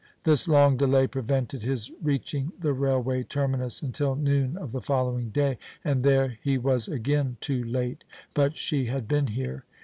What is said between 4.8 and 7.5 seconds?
following day, and there he was again